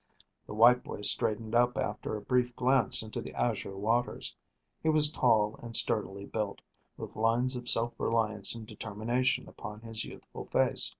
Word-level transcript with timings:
The 0.47 0.55
white 0.55 0.83
boy 0.83 1.03
straightened 1.03 1.53
up 1.53 1.77
after 1.77 2.15
a 2.17 2.21
brief 2.23 2.55
glance 2.55 3.03
into 3.03 3.21
the 3.21 3.35
azure 3.35 3.77
waters. 3.77 4.35
He 4.81 4.89
was 4.89 5.11
tall 5.11 5.59
and 5.61 5.77
sturdily 5.77 6.25
built, 6.25 6.59
with 6.97 7.15
lines 7.15 7.55
of 7.55 7.69
self 7.69 7.93
reliance 7.99 8.55
and 8.55 8.65
determination 8.65 9.47
upon 9.47 9.81
his 9.81 10.03
youthful 10.03 10.45
face. 10.45 10.89